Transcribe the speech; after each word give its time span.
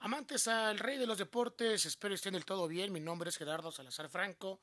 Amantes 0.00 0.46
al 0.46 0.78
rey 0.78 0.96
de 0.96 1.08
los 1.08 1.18
deportes, 1.18 1.84
espero 1.84 2.14
estén 2.14 2.34
del 2.34 2.44
todo 2.44 2.68
bien. 2.68 2.92
Mi 2.92 3.00
nombre 3.00 3.30
es 3.30 3.36
Gerardo 3.36 3.72
Salazar 3.72 4.08
Franco 4.08 4.60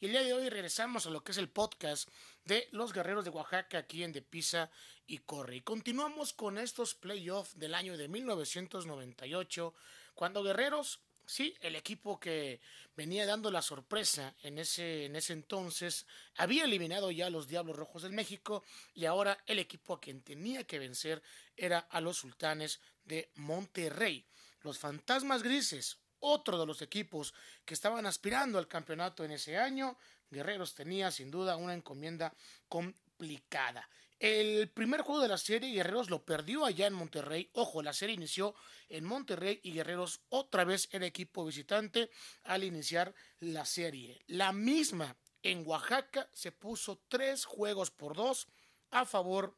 y 0.00 0.06
el 0.06 0.12
día 0.12 0.22
de 0.22 0.32
hoy 0.32 0.48
regresamos 0.48 1.04
a 1.04 1.10
lo 1.10 1.22
que 1.22 1.32
es 1.32 1.38
el 1.38 1.50
podcast 1.50 2.08
de 2.46 2.68
los 2.72 2.94
guerreros 2.94 3.22
de 3.22 3.30
Oaxaca 3.30 3.76
aquí 3.76 4.02
en 4.02 4.12
De 4.12 4.22
Pisa 4.22 4.70
y 5.06 5.18
Corre. 5.18 5.56
Y 5.56 5.60
continuamos 5.60 6.32
con 6.32 6.56
estos 6.56 6.94
playoffs 6.94 7.58
del 7.58 7.74
año 7.74 7.98
de 7.98 8.08
1998, 8.08 9.74
cuando 10.14 10.42
Guerreros 10.42 11.00
Sí, 11.28 11.54
el 11.60 11.76
equipo 11.76 12.18
que 12.18 12.58
venía 12.96 13.26
dando 13.26 13.50
la 13.50 13.60
sorpresa 13.60 14.34
en 14.42 14.56
ese, 14.56 15.04
en 15.04 15.14
ese 15.14 15.34
entonces 15.34 16.06
había 16.36 16.64
eliminado 16.64 17.10
ya 17.10 17.26
a 17.26 17.30
los 17.30 17.48
Diablos 17.48 17.76
Rojos 17.76 18.00
del 18.00 18.12
México 18.12 18.64
y 18.94 19.04
ahora 19.04 19.36
el 19.44 19.58
equipo 19.58 19.92
a 19.92 20.00
quien 20.00 20.22
tenía 20.22 20.64
que 20.64 20.78
vencer 20.78 21.22
era 21.54 21.80
a 21.80 22.00
los 22.00 22.16
Sultanes 22.16 22.80
de 23.04 23.30
Monterrey. 23.34 24.24
Los 24.62 24.78
Fantasmas 24.78 25.42
Grises, 25.42 25.98
otro 26.20 26.58
de 26.58 26.66
los 26.66 26.82
equipos 26.82 27.34
que 27.64 27.74
estaban 27.74 28.06
aspirando 28.06 28.58
al 28.58 28.68
campeonato 28.68 29.24
en 29.24 29.32
ese 29.32 29.56
año, 29.56 29.96
Guerreros 30.30 30.74
tenía 30.74 31.10
sin 31.10 31.30
duda 31.30 31.56
una 31.56 31.74
encomienda 31.74 32.34
complicada. 32.68 33.88
El 34.18 34.68
primer 34.70 35.02
juego 35.02 35.22
de 35.22 35.28
la 35.28 35.38
serie 35.38 35.72
Guerreros 35.72 36.10
lo 36.10 36.24
perdió 36.24 36.64
allá 36.64 36.88
en 36.88 36.94
Monterrey. 36.94 37.50
Ojo, 37.52 37.82
la 37.82 37.92
serie 37.92 38.16
inició 38.16 38.54
en 38.88 39.04
Monterrey 39.04 39.60
y 39.62 39.72
Guerreros 39.72 40.20
otra 40.28 40.64
vez 40.64 40.88
era 40.90 41.06
equipo 41.06 41.44
visitante 41.44 42.10
al 42.42 42.64
iniciar 42.64 43.14
la 43.38 43.64
serie. 43.64 44.20
La 44.26 44.52
misma 44.52 45.16
en 45.42 45.64
Oaxaca 45.64 46.28
se 46.32 46.50
puso 46.50 47.00
tres 47.08 47.44
juegos 47.44 47.92
por 47.92 48.16
dos 48.16 48.48
a 48.90 49.06
favor 49.06 49.56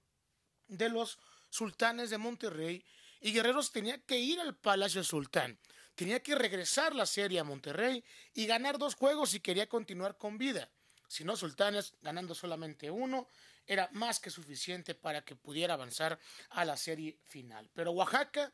de 0.68 0.90
los 0.90 1.18
Sultanes 1.48 2.10
de 2.10 2.18
Monterrey 2.18 2.84
y 3.20 3.32
Guerreros 3.32 3.70
tenía 3.72 3.98
que 3.98 4.18
ir 4.18 4.40
al 4.40 4.56
Palacio 4.56 5.04
Sultán. 5.04 5.58
Tenía 5.94 6.22
que 6.22 6.34
regresar 6.34 6.94
la 6.94 7.06
serie 7.06 7.40
a 7.40 7.44
Monterrey 7.44 8.02
y 8.32 8.46
ganar 8.46 8.78
dos 8.78 8.94
juegos 8.94 9.30
si 9.30 9.40
quería 9.40 9.68
continuar 9.68 10.16
con 10.16 10.38
vida. 10.38 10.70
Si 11.08 11.24
no, 11.24 11.36
Sultanes, 11.36 11.94
ganando 12.00 12.34
solamente 12.34 12.90
uno, 12.90 13.28
era 13.66 13.88
más 13.92 14.20
que 14.20 14.30
suficiente 14.30 14.94
para 14.94 15.22
que 15.22 15.36
pudiera 15.36 15.74
avanzar 15.74 16.18
a 16.50 16.64
la 16.64 16.76
serie 16.76 17.18
final. 17.26 17.68
Pero 17.74 17.90
Oaxaca, 17.92 18.52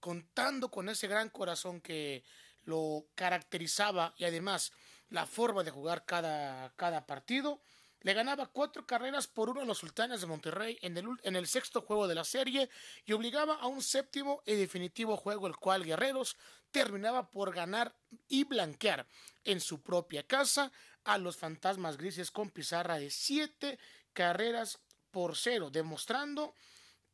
contando 0.00 0.70
con 0.70 0.88
ese 0.88 1.06
gran 1.06 1.30
corazón 1.30 1.80
que 1.80 2.24
lo 2.64 3.06
caracterizaba 3.14 4.14
y 4.16 4.24
además 4.24 4.72
la 5.10 5.26
forma 5.26 5.62
de 5.62 5.70
jugar 5.70 6.04
cada, 6.04 6.72
cada 6.76 7.06
partido, 7.06 7.62
le 8.02 8.14
ganaba 8.14 8.46
cuatro 8.46 8.86
carreras 8.86 9.26
por 9.26 9.50
uno 9.50 9.60
a 9.60 9.64
los 9.64 9.78
Sultanes 9.78 10.20
de 10.20 10.26
Monterrey 10.26 10.78
en 10.82 10.96
el, 10.96 11.06
en 11.22 11.36
el 11.36 11.46
sexto 11.46 11.82
juego 11.82 12.06
de 12.06 12.14
la 12.14 12.24
serie 12.24 12.68
y 13.04 13.12
obligaba 13.12 13.54
a 13.54 13.66
un 13.66 13.82
séptimo 13.82 14.42
y 14.46 14.54
definitivo 14.54 15.16
juego, 15.16 15.46
el 15.46 15.56
cual 15.56 15.84
Guerreros 15.84 16.36
terminaba 16.70 17.30
por 17.30 17.52
ganar 17.54 17.94
y 18.28 18.44
blanquear 18.44 19.06
en 19.44 19.60
su 19.60 19.82
propia 19.82 20.22
casa 20.22 20.70
a 21.04 21.18
los 21.18 21.36
Fantasmas 21.36 21.96
Grises 21.96 22.30
con 22.30 22.50
pizarra 22.50 22.98
de 22.98 23.10
siete 23.10 23.78
carreras 24.12 24.78
por 25.10 25.36
cero, 25.36 25.70
demostrando 25.70 26.54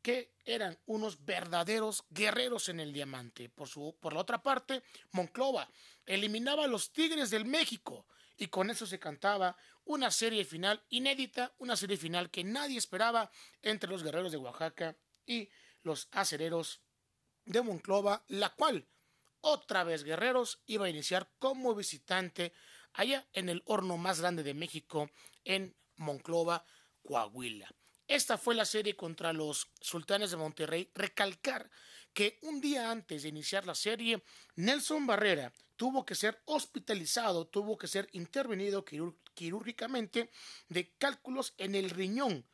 que 0.03 0.35
eran 0.45 0.79
unos 0.85 1.25
verdaderos 1.25 2.05
guerreros 2.11 2.69
en 2.69 2.81
el 2.81 2.93
diamante. 2.93 3.49
Por, 3.49 3.69
su, 3.69 3.97
por 4.01 4.13
la 4.13 4.21
otra 4.21 4.43
parte, 4.43 4.83
Monclova 5.13 5.67
eliminaba 6.05 6.65
a 6.65 6.69
los 6.69 6.93
Tigres 6.93 7.31
del 7.31 7.47
México 7.47 8.05
y 8.37 8.49
con 8.49 8.71
eso 8.71 8.87
se 8.87 8.99
cantaba 8.99 9.57
una 9.85 10.11
serie 10.11 10.45
final 10.45 10.85
inédita, 10.89 11.55
una 11.59 11.77
serie 11.77 11.97
final 11.97 12.31
que 12.31 12.45
nadie 12.45 12.79
esperaba 12.79 13.31
entre 13.63 13.91
los 13.91 14.03
guerreros 14.03 14.33
de 14.33 14.39
Oaxaca 14.39 14.97
y 15.27 15.51
los 15.83 16.09
acereros 16.13 16.83
de 17.45 17.63
Monclova, 17.63 18.25
la 18.29 18.51
cual 18.51 18.89
otra 19.41 19.85
vez 19.85 20.05
Guerreros 20.05 20.63
iba 20.67 20.87
a 20.87 20.91
iniciar 20.91 21.31
como 21.39 21.75
visitante 21.75 22.55
allá 22.95 23.29
en 23.33 23.51
el 23.51 23.63
horno 23.67 23.99
más 23.99 24.21
grande 24.21 24.43
de 24.43 24.55
México 24.55 25.11
en 25.45 25.77
Monclova, 25.97 26.65
Coahuila. 27.03 27.69
Esta 28.09 28.39
fue 28.39 28.55
la 28.55 28.65
serie 28.65 28.97
contra 28.97 29.33
los 29.33 29.71
Sultanes 29.81 30.31
de 30.31 30.37
Monterrey. 30.37 30.91
Recalcar 30.95 31.71
que 32.15 32.39
un 32.43 32.61
día 32.61 32.91
antes 32.91 33.23
de 33.23 33.29
iniciar 33.29 33.67
la 33.67 33.75
serie, 33.75 34.23
Nelson 34.57 35.07
Barrera 35.07 35.53
tuvo 35.77 36.07
que 36.07 36.15
ser 36.15 36.41
hospitalizado, 36.47 37.47
tuvo 37.49 37.77
que 37.77 37.89
ser 37.89 38.09
intervenido 38.13 38.85
quirúrgicamente 39.35 40.31
de 40.69 40.95
cálculos 40.97 41.55
en 41.59 41.75
el 41.75 41.91
riñón 41.91 42.47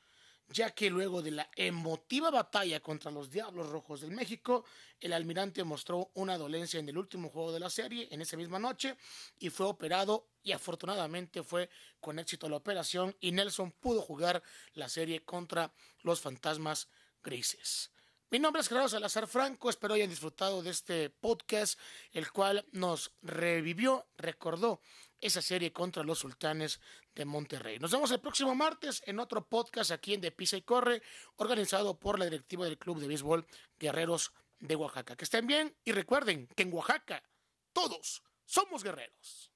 ya 0.52 0.70
que 0.70 0.90
luego 0.90 1.22
de 1.22 1.30
la 1.30 1.50
emotiva 1.54 2.30
batalla 2.30 2.80
contra 2.80 3.10
los 3.10 3.30
Diablos 3.30 3.68
Rojos 3.68 4.00
del 4.00 4.10
México, 4.10 4.64
el 4.98 5.12
almirante 5.12 5.62
mostró 5.62 6.10
una 6.14 6.36
dolencia 6.36 6.80
en 6.80 6.88
el 6.88 6.98
último 6.98 7.28
juego 7.28 7.52
de 7.52 7.60
la 7.60 7.70
serie 7.70 8.08
en 8.10 8.20
esa 8.20 8.36
misma 8.36 8.58
noche 8.58 8.96
y 9.38 9.50
fue 9.50 9.66
operado 9.66 10.28
y 10.42 10.52
afortunadamente 10.52 11.42
fue 11.44 11.70
con 12.00 12.18
éxito 12.18 12.48
la 12.48 12.56
operación 12.56 13.16
y 13.20 13.30
Nelson 13.30 13.70
pudo 13.70 14.02
jugar 14.02 14.42
la 14.74 14.88
serie 14.88 15.24
contra 15.24 15.72
los 16.02 16.20
fantasmas 16.20 16.88
grises. 17.22 17.92
Mi 18.32 18.38
nombre 18.38 18.60
es 18.60 18.68
Gerardo 18.68 18.88
Salazar 18.88 19.26
Franco, 19.26 19.68
espero 19.68 19.94
hayan 19.94 20.08
disfrutado 20.08 20.62
de 20.62 20.70
este 20.70 21.10
podcast, 21.10 21.76
el 22.12 22.30
cual 22.30 22.64
nos 22.70 23.10
revivió, 23.22 24.06
recordó 24.16 24.80
esa 25.20 25.42
serie 25.42 25.72
contra 25.72 26.04
los 26.04 26.20
sultanes 26.20 26.80
de 27.16 27.24
Monterrey. 27.24 27.80
Nos 27.80 27.90
vemos 27.90 28.12
el 28.12 28.20
próximo 28.20 28.54
martes 28.54 29.02
en 29.04 29.18
otro 29.18 29.48
podcast 29.48 29.90
aquí 29.90 30.14
en 30.14 30.20
De 30.20 30.30
Pisa 30.30 30.56
y 30.56 30.62
Corre, 30.62 31.02
organizado 31.38 31.98
por 31.98 32.20
la 32.20 32.26
directiva 32.26 32.66
del 32.66 32.78
Club 32.78 33.00
de 33.00 33.08
Béisbol 33.08 33.44
Guerreros 33.80 34.32
de 34.60 34.76
Oaxaca. 34.76 35.16
Que 35.16 35.24
estén 35.24 35.48
bien 35.48 35.76
y 35.84 35.90
recuerden 35.90 36.46
que 36.54 36.62
en 36.62 36.72
Oaxaca 36.72 37.24
todos 37.72 38.22
somos 38.44 38.84
guerreros. 38.84 39.49